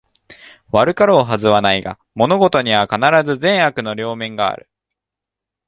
[0.71, 4.67] 悪かろうはずはないが、物事には必ず善悪の両面がある